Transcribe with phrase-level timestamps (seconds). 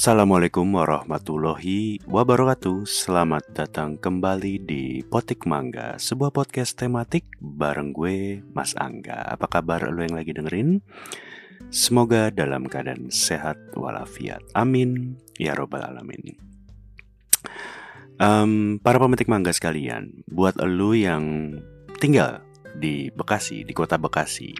[0.00, 2.88] Assalamualaikum warahmatullahi wabarakatuh.
[2.88, 9.20] Selamat datang kembali di Potik Mangga Sebuah podcast tematik bareng gue Mas Angga.
[9.28, 10.80] Apa kabar lo yang lagi dengerin?
[11.68, 14.40] Semoga dalam keadaan sehat walafiat.
[14.56, 15.20] Amin.
[15.36, 16.32] Ya robbal alamin.
[18.16, 21.60] Um, Para pemetik mangga sekalian Buat lo yang
[22.00, 22.40] tinggal
[22.72, 24.56] di Bekasi, di kota Bekasi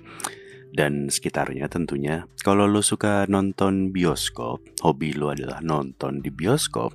[0.74, 2.26] dan sekitarnya tentunya.
[2.42, 6.94] Kalau lo suka nonton bioskop, hobi lo adalah nonton di bioskop,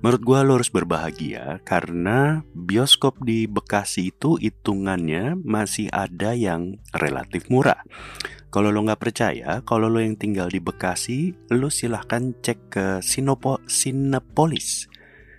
[0.00, 7.50] menurut gue lo harus berbahagia karena bioskop di Bekasi itu hitungannya masih ada yang relatif
[7.52, 7.82] murah.
[8.48, 13.60] Kalau lo nggak percaya, kalau lo yang tinggal di Bekasi, lo silahkan cek ke Sinopo,
[13.68, 14.88] Sinepolis.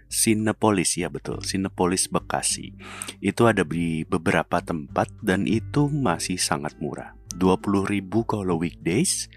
[0.10, 2.74] Sinepolis ya betul, Sinepolis Bekasi.
[3.22, 7.19] Itu ada di beberapa tempat dan itu masih sangat murah.
[7.38, 9.30] 20.000 kalau weekdays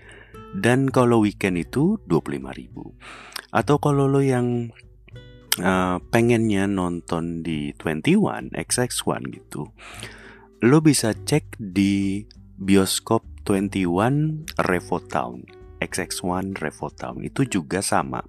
[0.53, 2.73] dan kalau weekend itu 25.000.
[3.53, 4.73] Atau kalau lo yang
[5.61, 9.73] uh, pengennya nonton di 21 XX1 gitu,
[10.65, 12.25] lo bisa cek di
[12.57, 15.43] bioskop 21 Revo Town.
[15.83, 18.23] XX1 Revo Town itu juga sama.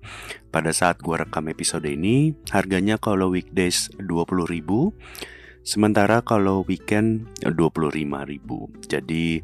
[0.50, 4.66] Pada saat gua rekam episode ini, harganya kalau weekdays 20.000
[5.64, 8.04] Sementara kalau weekend 25.000.
[8.84, 9.40] Jadi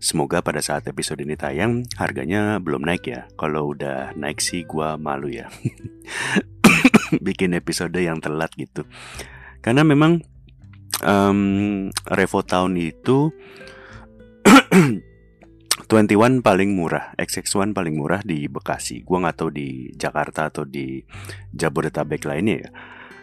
[0.00, 3.28] semoga pada saat episode ini tayang harganya belum naik ya.
[3.36, 5.52] Kalau udah naik sih gua malu ya.
[7.26, 8.88] Bikin episode yang telat gitu.
[9.60, 10.24] Karena memang
[11.04, 13.28] um, Revo Town itu
[15.92, 19.04] 21 paling murah, XX1 paling murah di Bekasi.
[19.04, 21.04] Gua nggak tahu di Jakarta atau di
[21.52, 22.70] Jabodetabek lainnya ya.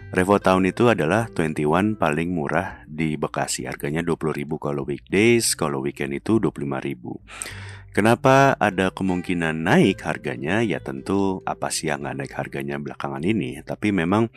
[0.09, 3.69] Revo Town itu adalah 21 paling murah di Bekasi.
[3.69, 7.93] Harganya 20.000 kalau weekdays, kalau weekend itu 25.000.
[7.93, 10.65] Kenapa ada kemungkinan naik harganya?
[10.65, 13.61] Ya tentu apa sih yang nggak naik harganya belakangan ini.
[13.61, 14.33] Tapi memang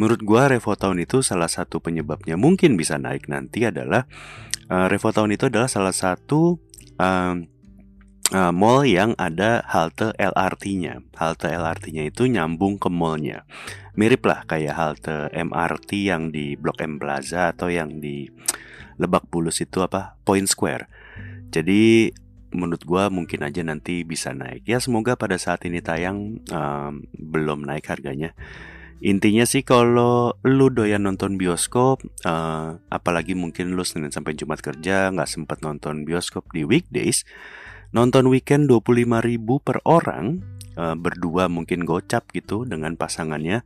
[0.00, 4.08] menurut gua Revo Town itu salah satu penyebabnya mungkin bisa naik nanti adalah
[4.72, 6.56] uh, Revo Town itu adalah salah satu
[7.00, 7.36] uh,
[8.32, 11.04] uh, mall yang ada halte LRT-nya.
[11.14, 13.44] Halte LRT-nya itu nyambung ke mallnya.
[13.94, 18.26] Mirip lah kayak halte MRT yang di Blok M Plaza atau yang di
[18.96, 20.16] Lebak Bulus itu apa?
[20.24, 20.88] Point Square.
[21.52, 22.10] Jadi
[22.56, 24.64] menurut gue mungkin aja nanti bisa naik.
[24.64, 28.32] Ya semoga pada saat ini tayang um, belum naik harganya.
[29.04, 35.12] Intinya sih kalau lu doyan nonton bioskop, uh, apalagi mungkin lu Senin sampai Jumat kerja
[35.12, 37.28] nggak sempet nonton bioskop di weekdays,
[37.94, 40.42] Nonton weekend 25 ribu per orang
[40.74, 43.62] uh, Berdua mungkin gocap gitu dengan pasangannya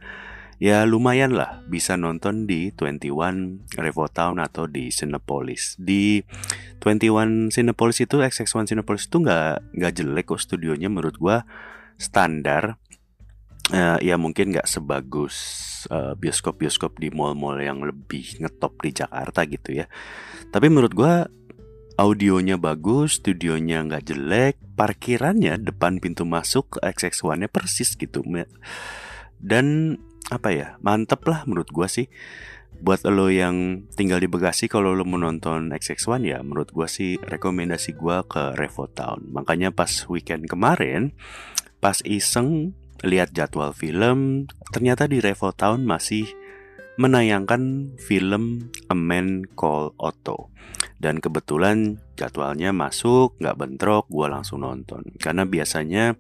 [0.61, 6.21] Ya lumayan lah bisa nonton di 21 Revo Town atau di Cinepolis Di
[6.85, 11.49] 21 Cinepolis itu XX1 Cinepolis itu nggak nggak jelek kok studionya menurut gua
[11.97, 12.77] standar
[13.73, 15.37] uh, ya mungkin nggak sebagus
[15.89, 19.87] uh, bioskop-bioskop di mall-mall yang lebih ngetop di Jakarta gitu ya.
[20.51, 21.25] Tapi menurut gua
[22.01, 28.25] audionya bagus, studionya nggak jelek, parkirannya depan pintu masuk XX1-nya persis gitu.
[29.37, 29.97] Dan
[30.33, 32.09] apa ya, mantep lah menurut gua sih.
[32.81, 37.21] Buat lo yang tinggal di Bekasi kalau lo mau nonton XX1 ya menurut gua sih
[37.21, 39.21] rekomendasi gua ke Revo Town.
[39.37, 41.13] Makanya pas weekend kemarin
[41.85, 42.73] pas iseng
[43.05, 46.25] lihat jadwal film, ternyata di Revo Town masih
[47.01, 50.53] menayangkan film A Man Called Otto.
[51.01, 55.09] Dan kebetulan jadwalnya masuk, nggak bentrok, gue langsung nonton.
[55.17, 56.13] Karena biasanya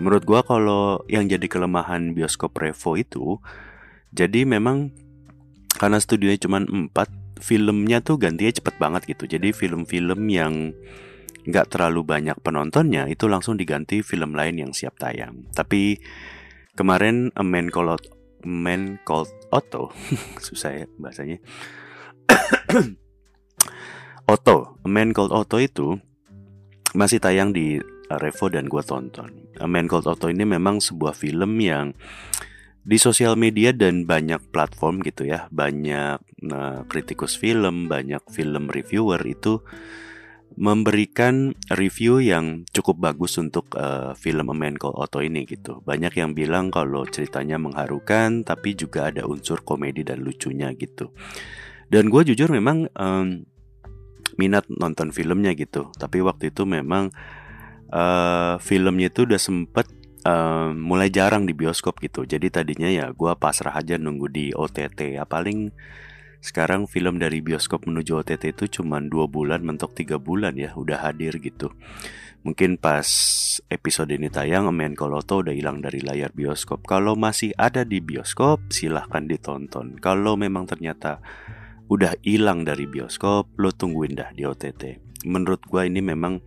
[0.00, 3.36] menurut gue kalau yang jadi kelemahan bioskop Revo itu,
[4.16, 4.96] jadi memang
[5.76, 6.88] karena studionya cuma 4,
[7.44, 9.28] filmnya tuh gantinya cepet banget gitu.
[9.28, 10.72] Jadi film-film yang
[11.46, 15.44] nggak terlalu banyak penontonnya itu langsung diganti film lain yang siap tayang.
[15.52, 16.00] Tapi
[16.72, 18.00] kemarin A Man Called,
[18.48, 19.94] Man Called Otto,
[20.46, 21.38] susah ya bahasanya.
[24.32, 25.94] Otto, A Man Called Otto itu
[26.98, 27.78] masih tayang di
[28.10, 29.30] Revo dan gue tonton.
[29.58, 31.94] A Man Called Otto ini memang sebuah film yang
[32.86, 39.18] di sosial media dan banyak platform gitu ya, banyak uh, kritikus film, banyak film reviewer
[39.26, 39.58] itu
[40.56, 45.84] memberikan review yang cukup bagus untuk uh, film A Man Called Otto ini gitu.
[45.84, 51.12] Banyak yang bilang kalau ceritanya mengharukan, tapi juga ada unsur komedi dan lucunya gitu.
[51.92, 53.46] Dan gue jujur memang um,
[54.34, 57.14] minat nonton filmnya gitu tapi waktu itu memang
[57.94, 59.86] uh, filmnya itu udah sempet
[60.26, 65.14] uh, mulai jarang di bioskop gitu jadi tadinya ya gue pasrah aja nunggu di OTT
[65.14, 65.70] ya paling
[66.46, 71.02] sekarang film dari bioskop menuju OTT itu cuma dua bulan mentok tiga bulan ya udah
[71.02, 71.74] hadir gitu.
[72.46, 73.02] Mungkin pas
[73.66, 76.86] episode ini tayang Main Koloto udah hilang dari layar bioskop.
[76.86, 79.98] Kalau masih ada di bioskop silahkan ditonton.
[79.98, 81.18] Kalau memang ternyata
[81.90, 86.38] udah hilang dari bioskop lo tungguin dah di OTT menurut gue ini memang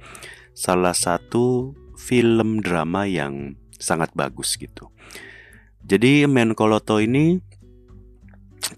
[0.55, 4.91] salah satu film drama yang sangat bagus gitu.
[5.83, 7.43] Jadi Men Koloto ini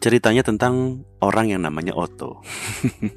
[0.02, 2.42] ceritanya tentang orang yang namanya Otto.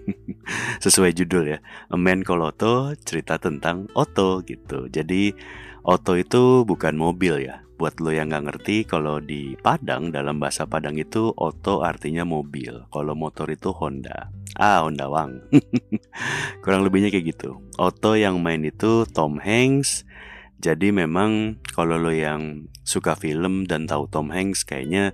[0.85, 1.59] Sesuai judul ya,
[1.89, 4.89] A Man Called Otto cerita tentang Otto gitu.
[4.89, 5.33] Jadi
[5.85, 7.61] Otto itu bukan mobil ya.
[7.75, 12.87] Buat lo yang nggak ngerti, kalau di Padang dalam bahasa Padang itu Otto artinya mobil.
[12.89, 14.31] Kalau motor itu Honda.
[14.55, 15.43] Ah, Honda Wang.
[16.63, 17.59] Kurang lebihnya kayak gitu.
[17.75, 20.07] Otto yang main itu Tom Hanks.
[20.63, 25.11] Jadi memang kalau lo yang suka film dan tahu Tom Hanks kayaknya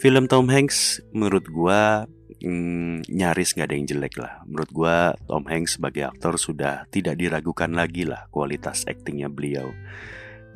[0.00, 2.08] Film Tom Hanks menurut gua
[2.40, 4.40] mm, nyaris nggak ada yang jelek lah.
[4.48, 9.68] Menurut gua Tom Hanks sebagai aktor sudah tidak diragukan lagi lah kualitas aktingnya beliau.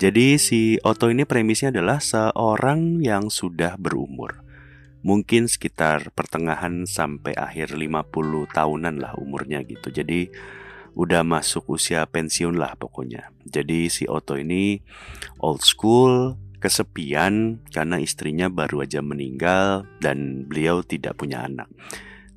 [0.00, 4.40] Jadi si Otto ini premisnya adalah seorang yang sudah berumur.
[5.04, 9.92] Mungkin sekitar pertengahan sampai akhir 50 tahunan lah umurnya gitu.
[9.92, 10.32] Jadi
[10.96, 13.28] udah masuk usia pensiun lah pokoknya.
[13.44, 14.80] Jadi si Otto ini
[15.36, 21.68] old school, kesepian karena istrinya baru aja meninggal dan beliau tidak punya anak.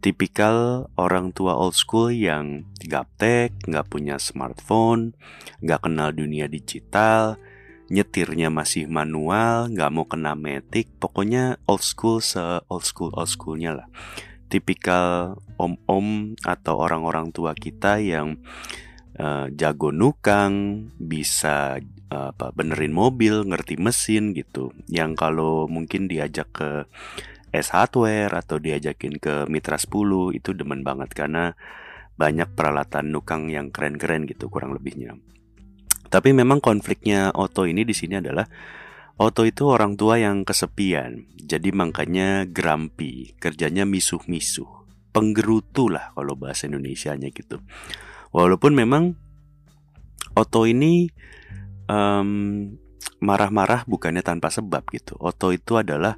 [0.03, 5.15] Tipikal orang tua old school yang gaptek, nggak punya smartphone,
[5.63, 7.39] nggak kenal dunia digital,
[7.87, 13.79] nyetirnya masih manual, nggak mau kena metik, pokoknya old school se old school old schoolnya
[13.79, 13.87] lah.
[14.51, 18.39] Tipikal om-om atau orang-orang tua kita yang
[19.19, 21.77] uh, jago nukang, bisa
[22.09, 24.73] uh, apa benerin mobil, ngerti mesin gitu.
[24.87, 26.69] Yang kalau mungkin diajak ke
[27.51, 31.57] S hardware atau diajakin ke Mitra 10 itu demen banget karena
[32.17, 35.15] banyak peralatan nukang yang keren-keren gitu kurang lebihnya.
[36.07, 38.47] Tapi memang konfliknya Otto ini di sini adalah
[39.17, 44.69] Otto itu orang tua yang kesepian, jadi makanya grumpy, kerjanya misuh-misuh,
[45.09, 47.57] penggerutu lah kalau bahasa Indonesia-nya gitu.
[48.31, 49.15] Walaupun memang
[50.37, 51.09] Otto ini
[51.89, 52.69] um,
[53.17, 55.17] marah-marah bukannya tanpa sebab gitu.
[55.17, 56.13] Otto itu adalah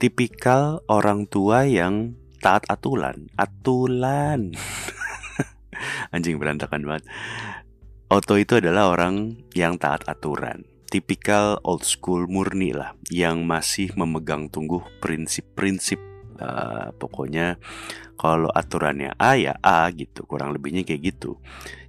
[0.00, 3.28] tipikal orang tua yang taat aturan.
[3.36, 4.56] Atulan.
[6.14, 7.04] Anjing berantakan banget.
[8.12, 10.68] Otto itu adalah orang yang taat aturan.
[10.92, 16.11] Tipikal old school murni lah, yang masih memegang tunggu prinsip-prinsip.
[16.42, 17.62] Uh, pokoknya
[18.18, 21.38] kalau aturannya A ya A gitu kurang lebihnya kayak gitu.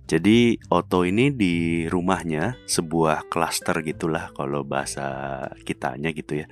[0.06, 6.48] Jadi Otto ini di rumahnya sebuah klaster gitulah kalau bahasa kitanya gitu ya.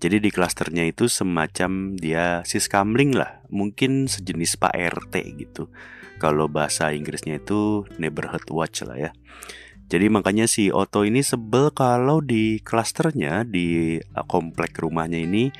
[0.00, 5.68] Jadi di klasternya itu semacam dia siskamling lah mungkin sejenis Pak RT gitu.
[6.22, 9.10] Kalau bahasa Inggrisnya itu neighborhood watch lah ya.
[9.84, 14.00] Jadi makanya si Otto ini sebel kalau di klasternya di
[14.30, 15.52] komplek rumahnya ini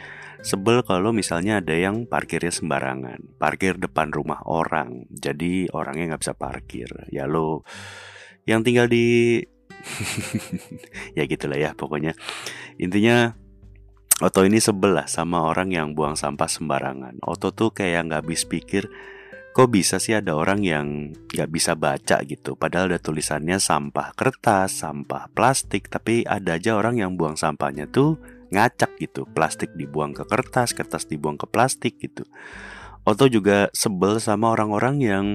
[0.45, 6.37] Sebel kalau misalnya ada yang parkirnya sembarangan, parkir depan rumah orang, jadi orangnya nggak bisa
[6.37, 6.89] parkir.
[7.09, 7.65] Ya lo
[8.45, 9.41] yang tinggal di
[11.17, 12.13] ya gitulah ya pokoknya
[12.77, 13.37] intinya
[14.23, 17.19] Oto ini sebel lah sama orang yang buang sampah sembarangan.
[17.27, 18.87] Oto tuh kayak nggak habis pikir
[19.55, 24.83] kok bisa sih ada orang yang nggak bisa baca gitu padahal ada tulisannya sampah kertas
[24.83, 28.19] sampah plastik tapi ada aja orang yang buang sampahnya tuh
[28.55, 29.27] ngacak gitu.
[29.35, 32.23] Plastik dibuang ke kertas kertas dibuang ke plastik gitu.
[33.05, 35.27] Oto juga sebel sama orang-orang yang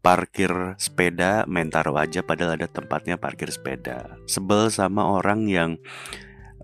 [0.00, 4.20] parkir sepeda main taruh aja padahal ada tempatnya parkir sepeda.
[4.28, 5.70] Sebel sama orang yang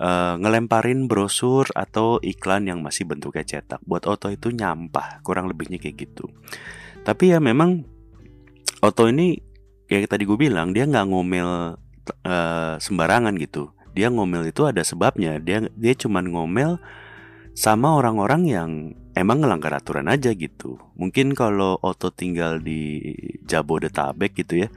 [0.00, 3.81] uh, ngelemparin brosur atau iklan yang masih bentuknya cetak.
[3.85, 6.28] Buat Oto itu nyampah kurang lebihnya kayak gitu.
[7.05, 7.85] Tapi ya memang
[8.85, 9.40] Oto ini
[9.88, 11.81] kayak tadi gue bilang dia nggak ngomel
[12.26, 15.41] uh, sembarangan gitu dia ngomel itu ada sebabnya.
[15.41, 16.76] Dia dia cuman ngomel
[17.57, 18.71] sama orang-orang yang
[19.17, 20.76] emang ngelanggar aturan aja gitu.
[21.00, 23.00] Mungkin kalau Oto tinggal di
[23.49, 24.71] Jabodetabek gitu ya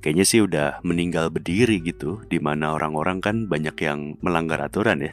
[0.00, 5.12] kayaknya sih udah meninggal berdiri gitu di mana orang-orang kan banyak yang melanggar aturan ya.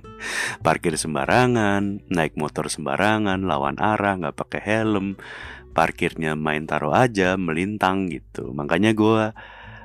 [0.64, 5.20] Parkir sembarangan naik motor sembarangan lawan arah nggak pakai helm
[5.72, 8.52] parkirnya main taruh aja melintang gitu.
[8.52, 9.32] Makanya gue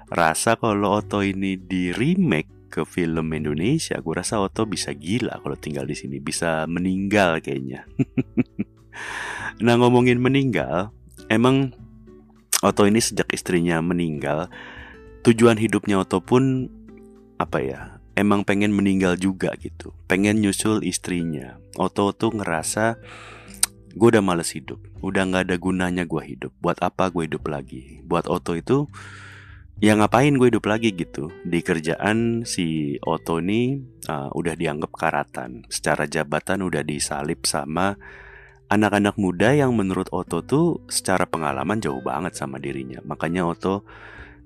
[0.07, 5.57] rasa kalau Oto ini di remake ke film Indonesia, gue rasa Otto bisa gila kalau
[5.57, 7.87] tinggal di sini, bisa meninggal kayaknya.
[9.65, 10.91] nah ngomongin meninggal,
[11.31, 11.73] emang
[12.61, 14.51] Otto ini sejak istrinya meninggal,
[15.23, 16.69] tujuan hidupnya Otto pun
[17.39, 17.81] apa ya?
[18.17, 21.61] Emang pengen meninggal juga gitu, pengen nyusul istrinya.
[21.77, 22.97] Otto tuh ngerasa
[23.97, 28.05] gue udah males hidup udah nggak ada gunanya gue hidup buat apa gue hidup lagi
[28.05, 28.85] buat Oto itu
[29.77, 31.29] ya ngapain gue hidup lagi gitu?
[31.45, 33.77] Di kerjaan si Oto ini
[34.09, 35.65] uh, udah dianggap karatan.
[35.69, 37.93] Secara jabatan udah disalip sama
[38.67, 42.99] anak-anak muda yang menurut Oto tuh secara pengalaman jauh banget sama dirinya.
[43.05, 43.85] Makanya Oto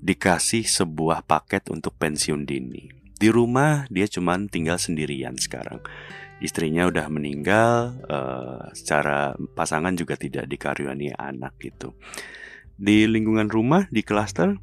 [0.01, 2.91] dikasih sebuah paket untuk pensiun dini.
[3.15, 5.79] Di rumah dia cuman tinggal sendirian sekarang.
[6.41, 11.93] Istrinya udah meninggal, uh, secara pasangan juga tidak dikaruniai anak gitu.
[12.81, 14.57] Di lingkungan rumah di klaster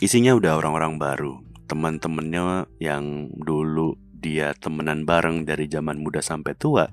[0.00, 6.88] isinya udah orang-orang baru, teman-temannya yang dulu dia temenan bareng dari zaman muda sampai tua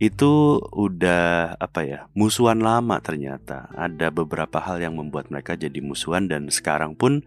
[0.00, 6.24] itu udah apa ya musuhan lama ternyata ada beberapa hal yang membuat mereka jadi musuhan
[6.24, 7.20] dan sekarang pun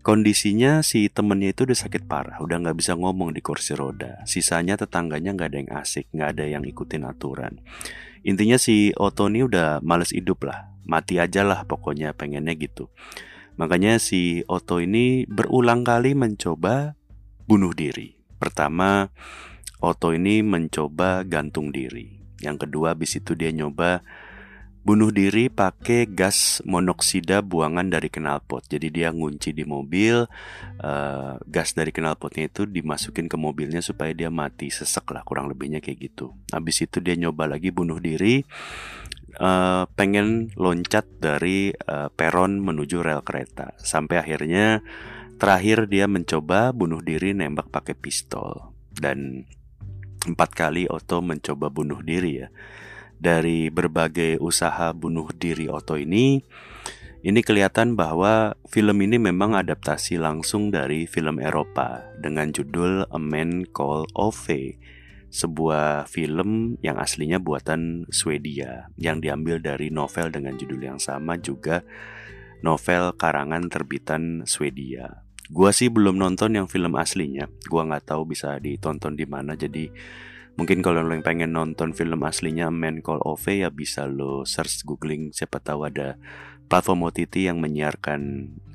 [0.00, 4.24] Kondisinya si temennya itu udah sakit parah, udah nggak bisa ngomong di kursi roda.
[4.24, 7.60] Sisanya tetangganya nggak ada yang asik, nggak ada yang ikutin aturan.
[8.24, 12.88] Intinya si Otto ini udah males hidup lah, mati aja lah pokoknya pengennya gitu.
[13.60, 16.96] Makanya si Otto ini berulang kali mencoba
[17.44, 18.16] bunuh diri.
[18.40, 19.12] Pertama,
[19.84, 22.24] Otto ini mencoba gantung diri.
[22.40, 24.00] Yang kedua, habis itu dia nyoba
[24.80, 28.64] bunuh diri pakai gas monoksida buangan dari knalpot.
[28.64, 30.24] Jadi dia ngunci di mobil,
[30.80, 35.84] uh, gas dari knalpotnya itu dimasukin ke mobilnya supaya dia mati sesek lah kurang lebihnya
[35.84, 36.32] kayak gitu.
[36.48, 38.40] Habis itu dia nyoba lagi bunuh diri,
[39.38, 43.76] uh, pengen loncat dari uh, peron menuju rel kereta.
[43.78, 44.82] Sampai akhirnya
[45.38, 48.74] terakhir dia mencoba bunuh diri nembak pakai pistol.
[48.90, 49.46] Dan
[50.26, 52.48] empat kali Otto mencoba bunuh diri ya.
[53.20, 56.40] Dari berbagai usaha bunuh diri Otto ini,
[57.20, 63.68] ini kelihatan bahwa film ini memang adaptasi langsung dari film Eropa dengan judul A Man
[63.68, 64.80] Called Ove,
[65.30, 71.86] sebuah film yang aslinya buatan Swedia yang diambil dari novel dengan judul yang sama juga
[72.66, 75.22] novel karangan terbitan Swedia.
[75.50, 79.90] Gua sih belum nonton yang film aslinya, gua nggak tahu bisa ditonton di mana jadi
[80.60, 84.84] Mungkin kalau lo yang pengen nonton film aslinya Man Call Ove ya bisa lo search
[84.84, 86.20] googling siapa tahu ada
[86.68, 88.20] platform OTT yang menyiarkan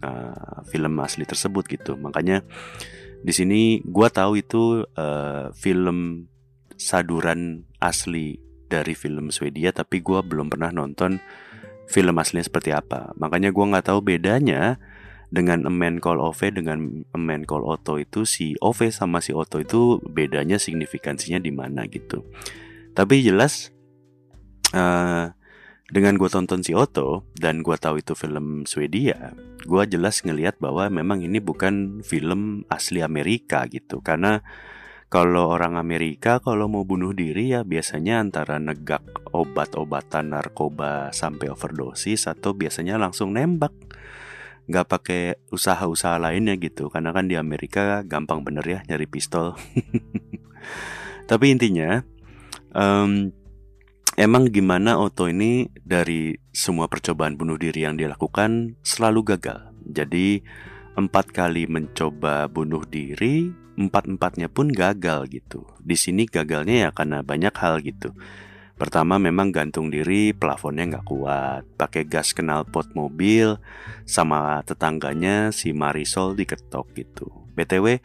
[0.01, 1.93] uh, film asli tersebut gitu.
[1.93, 2.41] Makanya
[3.21, 6.25] di sini gue tahu itu uh, film
[6.75, 11.21] saduran asli dari film Swedia tapi gue belum pernah nonton
[11.85, 13.13] film aslinya seperti apa.
[13.17, 14.81] Makanya gue nggak tahu bedanya
[15.33, 19.33] dengan a man call Ove dengan a man call Otto itu si Ove sama si
[19.33, 22.25] Otto itu bedanya signifikansinya di mana gitu.
[22.95, 23.75] Tapi jelas
[24.71, 25.33] uh,
[25.91, 30.89] dengan gue tonton si Otto dan gue tahu itu film Swedia, gue jelas ngelihat bahwa
[30.89, 34.01] memang ini bukan film asli Amerika gitu.
[34.01, 34.41] Karena
[35.15, 38.99] kalau orang Amerika kalau mau bunuh diri ya biasanya antara negak
[39.31, 43.71] obat-obatan narkoba sampai overdosis atau biasanya langsung nembak.
[44.67, 49.55] Nggak pakai usaha-usaha lainnya gitu karena kan di Amerika gampang bener ya nyari pistol.
[51.31, 52.03] Tapi intinya
[52.75, 53.31] um,
[54.19, 59.71] emang gimana Otto ini dari semua percobaan bunuh diri yang dilakukan selalu gagal?
[59.87, 60.43] Jadi
[60.99, 67.21] empat kali mencoba bunuh diri empat empatnya pun gagal gitu di sini gagalnya ya karena
[67.21, 68.15] banyak hal gitu
[68.75, 73.55] Pertama memang gantung diri, plafonnya nggak kuat, pakai gas kenal pot mobil,
[74.03, 77.31] sama tetangganya si Marisol diketok gitu.
[77.55, 78.03] BTW,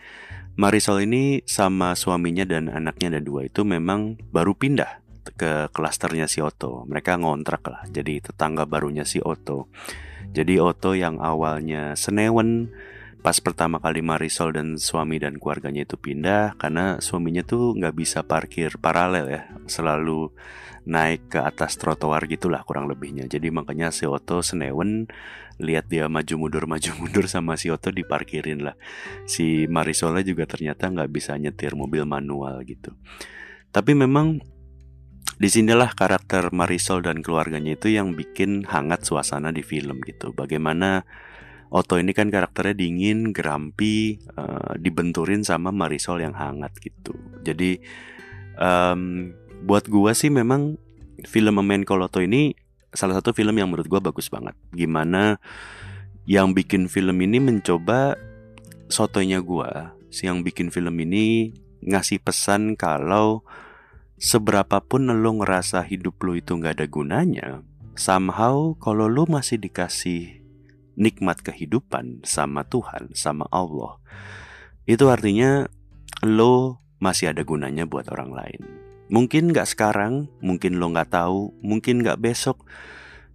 [0.55, 5.03] Marisol ini sama suaminya dan anaknya ada dua itu memang baru pindah
[5.35, 6.87] ke klasternya si Otto.
[6.87, 9.67] Mereka ngontrak lah, jadi tetangga barunya si Otto.
[10.31, 12.71] Jadi Otto yang awalnya senewen,
[13.21, 18.25] pas pertama kali Marisol dan suami dan keluarganya itu pindah karena suaminya tuh nggak bisa
[18.25, 20.33] parkir paralel ya selalu
[20.89, 23.29] naik ke atas trotoar gitulah kurang lebihnya.
[23.29, 25.07] Jadi makanya si Otto senewen
[25.61, 28.77] lihat dia maju mundur maju mundur sama si Otto diparkirin lah.
[29.29, 32.97] Si Marisolnya juga ternyata nggak bisa nyetir mobil manual gitu.
[33.71, 34.41] Tapi memang
[35.41, 40.33] di sinilah karakter Marisol dan keluarganya itu yang bikin hangat suasana di film gitu.
[40.33, 41.05] Bagaimana
[41.71, 47.15] Otto ini kan karakternya dingin, gerampi, uh, dibenturin sama Marisol yang hangat gitu.
[47.47, 47.79] Jadi
[48.59, 49.31] um,
[49.63, 50.83] buat gua sih memang
[51.31, 52.59] film Main Koloto ini
[52.91, 54.59] salah satu film yang menurut gua bagus banget.
[54.75, 55.39] Gimana
[56.27, 58.19] yang bikin film ini mencoba
[58.91, 61.55] sotonya gua, si yang bikin film ini
[61.87, 63.47] ngasih pesan kalau
[64.19, 67.49] seberapapun lo ngerasa hidup lo itu nggak ada gunanya,
[67.95, 70.40] somehow kalau lo masih dikasih
[71.01, 73.97] nikmat kehidupan sama Tuhan, sama Allah,
[74.85, 75.65] itu artinya
[76.21, 78.61] lo masih ada gunanya buat orang lain.
[79.09, 82.63] Mungkin nggak sekarang, mungkin lo nggak tahu, mungkin nggak besok,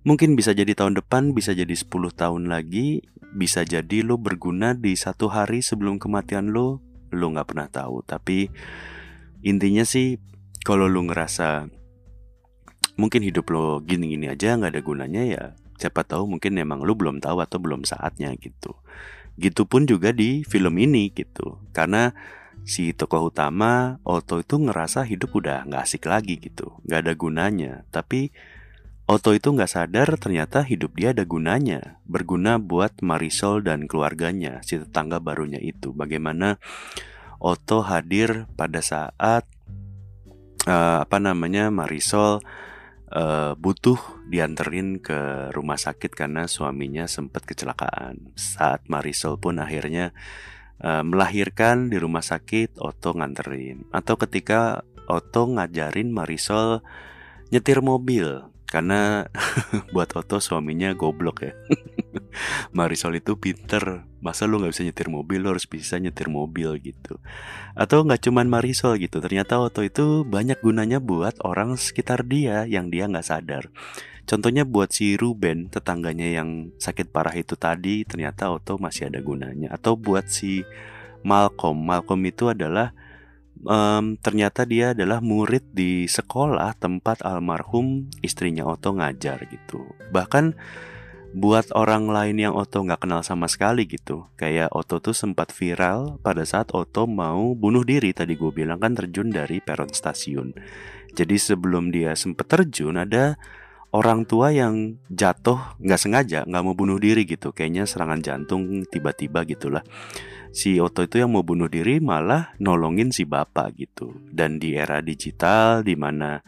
[0.05, 3.03] mungkin bisa jadi tahun depan, bisa jadi 10 tahun lagi,
[3.36, 6.79] bisa jadi lo berguna di satu hari sebelum kematian lo,
[7.12, 8.05] lo nggak pernah tahu.
[8.05, 8.48] Tapi
[9.43, 10.22] intinya sih,
[10.63, 11.67] kalau lo ngerasa
[12.95, 15.45] mungkin hidup lo gini-gini aja nggak ada gunanya ya,
[15.75, 18.75] siapa tahu mungkin emang lo belum tahu atau belum saatnya gitu.
[19.36, 22.15] Gitu pun juga di film ini gitu, karena
[22.63, 27.74] si tokoh utama Otto itu ngerasa hidup udah nggak asik lagi gitu, nggak ada gunanya.
[27.91, 28.32] Tapi
[29.05, 34.79] Otto itu nggak sadar ternyata hidup dia ada gunanya, berguna buat Marisol dan keluarganya, si
[34.79, 35.91] tetangga barunya itu.
[35.91, 36.58] Bagaimana
[37.38, 39.44] Otto hadir pada saat
[40.65, 42.39] uh, apa namanya Marisol
[43.15, 48.36] uh, butuh dianterin ke rumah sakit karena suaminya sempat kecelakaan.
[48.36, 50.12] Saat Marisol pun akhirnya
[50.84, 53.88] uh, melahirkan di rumah sakit, Otto nganterin.
[53.95, 56.84] Atau ketika Otto ngajarin Marisol
[57.50, 59.29] nyetir mobil karena
[59.93, 61.53] buat Otto suaminya goblok ya.
[62.77, 67.22] Marisol itu pinter, masa lu nggak bisa nyetir mobil, lu harus bisa nyetir mobil gitu.
[67.77, 72.91] Atau nggak cuman Marisol gitu, ternyata Otto itu banyak gunanya buat orang sekitar dia yang
[72.91, 73.72] dia nggak sadar.
[74.25, 79.69] Contohnya buat si Ruben, tetangganya yang sakit parah itu tadi, ternyata Otto masih ada gunanya.
[79.69, 80.65] Atau buat si
[81.22, 82.98] Malcolm, Malcolm itu adalah
[83.64, 89.88] um, ternyata dia adalah murid di sekolah tempat almarhum istrinya Otto ngajar gitu.
[90.12, 90.58] Bahkan
[91.36, 96.16] buat orang lain yang Otto nggak kenal sama sekali gitu, kayak Otto tuh sempat viral
[96.24, 100.56] pada saat Otto mau bunuh diri tadi gue bilang kan terjun dari peron stasiun.
[101.16, 103.36] Jadi sebelum dia sempat terjun ada
[103.96, 107.56] orang tua yang jatuh nggak sengaja nggak mau bunuh diri gitu.
[107.56, 109.88] Kayaknya serangan jantung tiba-tiba gitulah.
[110.52, 114.12] Si Otto itu yang mau bunuh diri malah nolongin si bapak gitu.
[114.28, 116.44] Dan di era digital di mana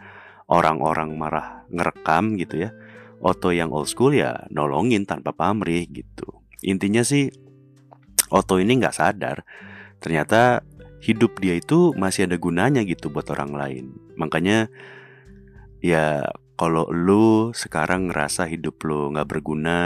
[0.52, 2.72] orang-orang marah ngerekam gitu ya
[3.20, 6.44] Otto yang old school ya nolongin tanpa pamrih gitu.
[6.64, 7.32] Intinya sih
[8.28, 9.48] Otto ini nggak sadar
[10.04, 10.62] ternyata
[11.02, 13.86] hidup dia itu masih ada gunanya gitu buat orang lain.
[14.20, 14.70] Makanya
[15.82, 19.80] ya kalau lu sekarang ngerasa hidup lu nggak berguna,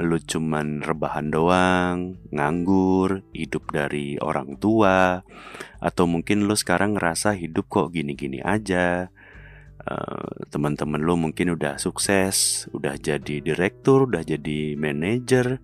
[0.00, 5.20] lu cuman rebahan doang, nganggur, hidup dari orang tua,
[5.84, 9.12] atau mungkin lu sekarang ngerasa hidup kok gini-gini aja.
[9.84, 15.60] Uh, teman-teman lu mungkin udah sukses, udah jadi direktur, udah jadi manajer,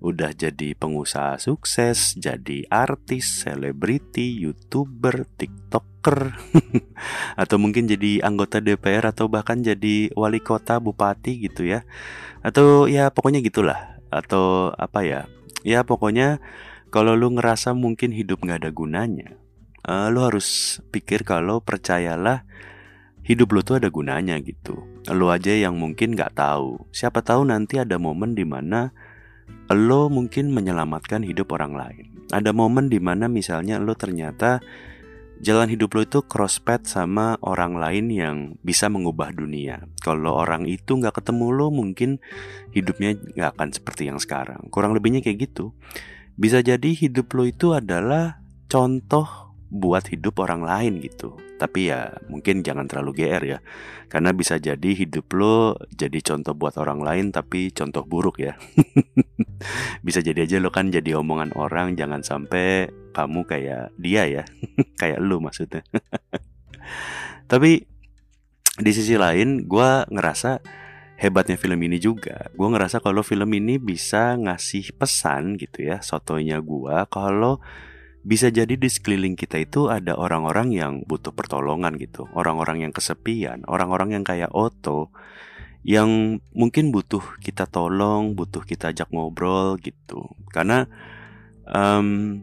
[0.00, 6.36] udah jadi pengusaha sukses, jadi artis, selebriti, youtuber, tiktoker,
[7.42, 11.82] atau mungkin jadi anggota DPR atau bahkan jadi wali kota, bupati gitu ya,
[12.44, 15.20] atau ya pokoknya gitulah, atau apa ya,
[15.64, 16.38] ya pokoknya
[16.92, 19.36] kalau lu ngerasa mungkin hidup nggak ada gunanya,
[19.88, 22.44] uh, lu harus pikir kalau percayalah
[23.26, 24.86] hidup lu tuh ada gunanya gitu.
[25.10, 26.86] Lu aja yang mungkin nggak tahu.
[26.94, 28.94] Siapa tahu nanti ada momen di mana
[29.72, 32.04] lo mungkin menyelamatkan hidup orang lain.
[32.30, 34.62] Ada momen di mana misalnya lo ternyata
[35.40, 39.84] jalan hidup lo itu cross path sama orang lain yang bisa mengubah dunia.
[40.00, 42.22] Kalau orang itu nggak ketemu lo, mungkin
[42.72, 44.70] hidupnya nggak akan seperti yang sekarang.
[44.72, 45.76] Kurang lebihnya kayak gitu.
[46.36, 51.36] Bisa jadi hidup lo itu adalah contoh buat hidup orang lain gitu.
[51.56, 53.58] Tapi ya mungkin jangan terlalu GR ya.
[54.06, 58.54] Karena bisa jadi hidup lo jadi contoh buat orang lain tapi contoh buruk ya.
[60.06, 64.44] bisa jadi aja lo kan jadi omongan orang jangan sampai kamu kayak dia ya.
[65.00, 65.82] kayak lo maksudnya.
[67.50, 67.84] tapi
[68.76, 70.60] di sisi lain gue ngerasa
[71.16, 76.60] hebatnya film ini juga gue ngerasa kalau film ini bisa ngasih pesan gitu ya sotonya
[76.60, 77.58] gue kalau
[78.26, 83.62] bisa jadi di sekeliling kita itu ada orang-orang yang butuh pertolongan gitu, orang-orang yang kesepian,
[83.70, 85.14] orang-orang yang kayak Otto.
[85.86, 90.34] Yang mungkin butuh kita tolong, butuh kita ajak ngobrol gitu.
[90.50, 90.90] Karena
[91.70, 92.42] um,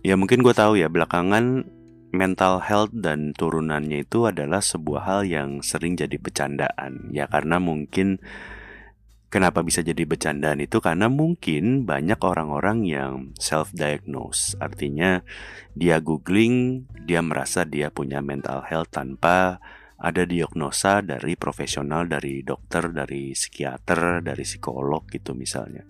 [0.00, 1.68] ya mungkin gue tahu ya belakangan
[2.16, 8.16] mental health dan turunannya itu adalah sebuah hal yang sering jadi bercandaan ya karena mungkin
[9.28, 14.56] Kenapa bisa jadi bercandaan itu karena mungkin banyak orang-orang yang self-diagnose.
[14.56, 15.20] Artinya
[15.76, 19.60] dia googling, dia merasa dia punya mental health tanpa
[20.00, 25.84] ada diagnosa dari profesional, dari dokter, dari psikiater, dari psikolog gitu misalnya.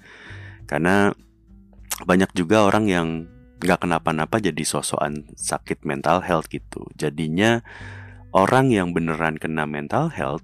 [0.66, 1.14] Karena
[2.02, 3.08] banyak juga orang yang
[3.62, 6.90] nggak kenapa-napa jadi sosokan sakit mental health gitu.
[6.98, 7.62] Jadinya
[8.34, 10.42] orang yang beneran kena mental health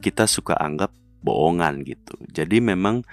[0.00, 2.18] kita suka anggap bohongan gitu.
[2.30, 3.06] Jadi memang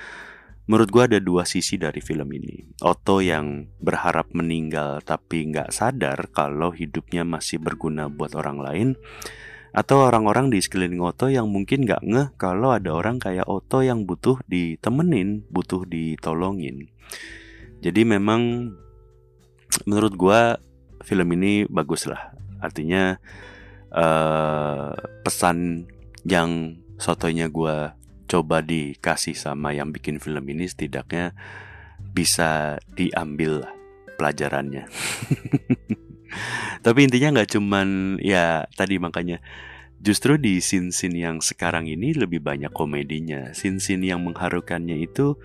[0.69, 2.61] menurut gue ada dua sisi dari film ini.
[2.85, 8.89] Otto yang berharap meninggal tapi nggak sadar kalau hidupnya masih berguna buat orang lain.
[9.69, 14.05] atau orang-orang di sekeliling Oto yang mungkin nggak ngeh kalau ada orang kayak Oto yang
[14.09, 16.89] butuh ditemenin, butuh ditolongin.
[17.79, 18.73] Jadi memang
[19.85, 20.57] menurut gua
[21.05, 22.33] film ini bagus lah.
[22.59, 23.15] Artinya
[23.93, 24.91] uh,
[25.21, 25.85] pesan
[26.25, 27.95] yang sotonya gua
[28.29, 31.33] coba dikasih sama yang bikin film ini setidaknya
[32.13, 33.65] bisa diambil
[34.21, 34.85] pelajarannya.
[36.85, 39.41] Tapi intinya nggak cuman ya tadi makanya
[39.97, 43.51] justru di scene-scene yang sekarang ini lebih banyak komedinya.
[43.51, 45.35] Scene-scene yang mengharukannya itu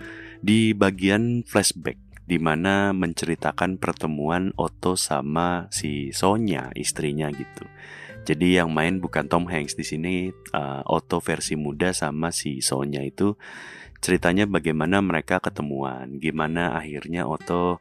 [0.44, 7.64] di bagian flashback di mana menceritakan pertemuan Otto sama si Sonya istrinya gitu.
[8.24, 13.04] Jadi yang main bukan Tom Hanks di sini uh, Otto versi muda sama si Sonya
[13.04, 13.36] itu
[14.00, 17.80] ceritanya bagaimana mereka ketemuan, gimana akhirnya Otto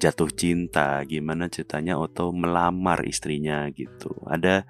[0.00, 4.12] jatuh cinta, gimana ceritanya Otto melamar istrinya gitu.
[4.28, 4.64] Ada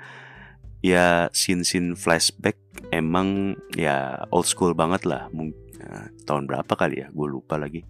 [0.85, 2.59] ya scene-scene flashback
[2.92, 5.31] emang ya old school banget lah.
[5.74, 7.85] Ya, tahun berapa kali ya, gue lupa lagi.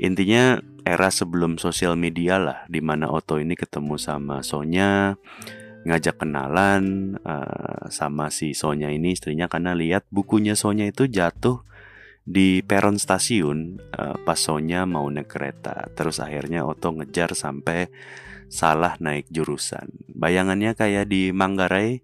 [0.00, 5.18] Intinya era sebelum sosial media lah, di mana Otto ini ketemu sama Sonya,
[5.86, 11.62] ngajak kenalan uh, sama si Sonya ini istrinya karena lihat bukunya Sonya itu jatuh
[12.26, 15.86] di peron stasiun uh, pas Sonya mau naik kereta.
[15.94, 17.86] Terus akhirnya Oto ngejar sampai
[18.50, 20.10] salah naik jurusan.
[20.10, 22.02] Bayangannya kayak di Manggarai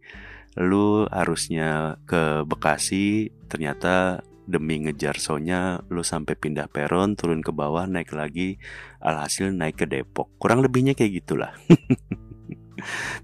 [0.62, 7.90] lu harusnya ke Bekasi ternyata demi ngejar Sonya lu sampai pindah peron turun ke bawah
[7.90, 8.62] naik lagi
[9.02, 10.30] alhasil naik ke Depok.
[10.38, 11.50] Kurang lebihnya kayak gitulah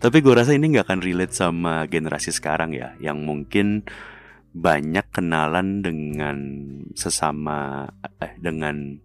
[0.02, 3.86] tapi gue rasa ini nggak akan relate sama generasi sekarang ya yang mungkin
[4.52, 6.38] banyak kenalan dengan
[6.96, 8.98] sesama eh dengan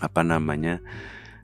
[0.00, 0.82] apa namanya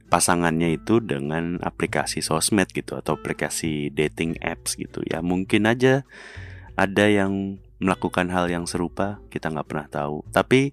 [0.06, 5.20] pasangannya itu dengan aplikasi sosmed gitu atau aplikasi dating apps gitu ya.
[5.22, 6.06] Mungkin aja
[6.78, 10.24] ada yang melakukan hal yang serupa kita nggak pernah tahu.
[10.30, 10.72] Tapi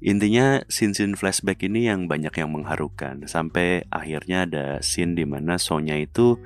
[0.00, 3.24] intinya scene-scene flashback ini yang banyak yang mengharukan.
[3.28, 6.40] Sampai akhirnya ada scene di mana Sonya itu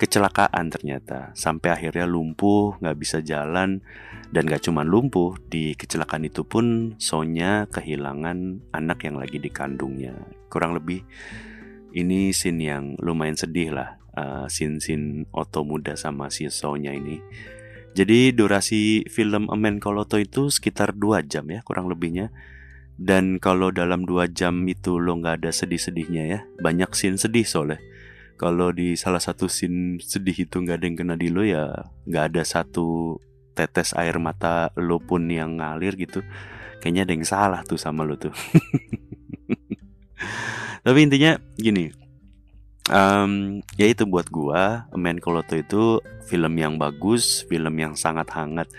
[0.00, 1.36] kecelakaan ternyata.
[1.36, 3.84] Sampai akhirnya lumpuh nggak bisa jalan
[4.32, 10.16] dan gak cuma lumpuh di kecelakaan itu pun Sonya kehilangan anak yang lagi dikandungnya.
[10.48, 11.04] Kurang lebih
[11.92, 17.20] ini scene yang lumayan sedih lah uh, scene-scene Oto muda sama si Sonya ini.
[17.90, 22.30] Jadi durasi film A Man Called itu sekitar 2 jam ya kurang lebihnya.
[22.94, 27.80] Dan kalau dalam 2 jam itu lo nggak ada sedih-sedihnya ya banyak scene sedih soalnya
[28.40, 31.68] kalau di salah satu scene sedih itu nggak ada yang kena di lo ya
[32.08, 33.20] nggak ada satu
[33.52, 36.24] tetes air mata lo pun yang ngalir gitu.
[36.80, 38.32] Kayaknya ada yang salah tuh sama lo tuh.
[40.88, 41.92] Tapi intinya gini
[42.88, 48.72] um, ya itu buat gua Men Koloto itu film yang bagus film yang sangat hangat.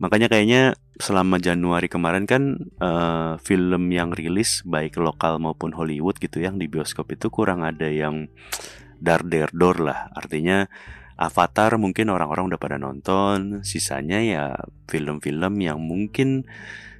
[0.00, 6.40] Makanya kayaknya selama Januari kemarin kan uh, film yang rilis baik lokal maupun Hollywood gitu
[6.40, 8.32] yang di bioskop itu kurang ada yang
[9.04, 10.08] dar der dor lah.
[10.16, 10.64] Artinya
[11.14, 14.44] Avatar mungkin orang-orang udah pada nonton sisanya ya
[14.90, 16.48] film-film yang mungkin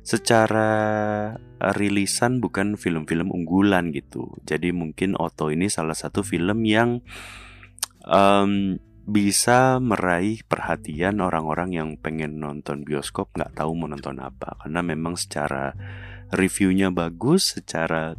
[0.04, 0.70] secara
[1.58, 4.36] rilisan bukan film-film unggulan gitu.
[4.44, 7.00] Jadi mungkin Oto ini salah satu film yang
[8.04, 14.60] um, bisa meraih perhatian orang-orang yang pengen nonton bioskop nggak tahu mau nonton apa.
[14.60, 15.72] Karena memang secara
[16.30, 18.12] reviewnya bagus secara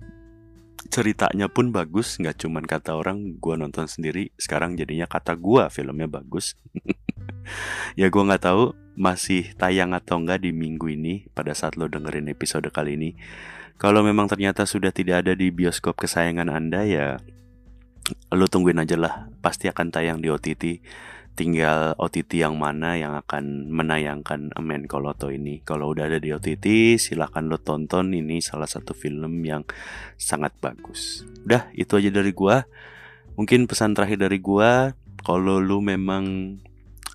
[0.90, 6.08] ceritanya pun bagus nggak cuman kata orang gue nonton sendiri sekarang jadinya kata gue filmnya
[6.10, 6.56] bagus.
[7.94, 12.26] Ya gue nggak tahu masih tayang atau enggak di minggu ini pada saat lo dengerin
[12.26, 13.14] episode kali ini.
[13.78, 17.22] Kalau memang ternyata sudah tidak ada di bioskop kesayangan anda ya
[18.34, 20.82] lo tungguin aja lah pasti akan tayang di OTT
[21.36, 25.60] tinggal OTT yang mana yang akan menayangkan Amen Koloto ini.
[25.62, 28.16] Kalau udah ada di OTT, silahkan lo tonton.
[28.16, 29.68] Ini salah satu film yang
[30.16, 31.28] sangat bagus.
[31.44, 32.64] Udah, itu aja dari gua.
[33.36, 36.58] Mungkin pesan terakhir dari gua, kalau lo memang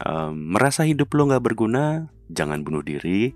[0.05, 3.33] um, merasa hidup lo nggak berguna, jangan bunuh diri.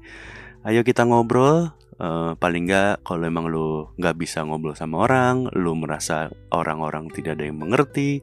[0.62, 1.72] Ayo kita ngobrol.
[1.94, 7.38] Uh, paling nggak kalau emang lo nggak bisa ngobrol sama orang, lo merasa orang-orang tidak
[7.38, 8.20] ada yang mengerti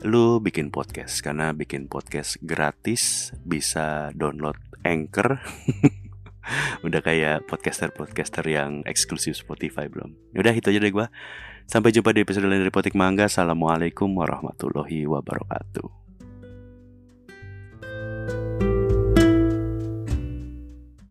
[0.00, 5.40] lu bikin podcast karena bikin podcast gratis bisa download Anchor.
[6.86, 10.16] Udah kayak podcaster-podcaster yang eksklusif Spotify belum?
[10.32, 11.06] Udah itu aja deh gue
[11.68, 13.28] sampai jumpa di episode lain dari Potik Mangga.
[13.28, 15.99] Assalamualaikum warahmatullahi wabarakatuh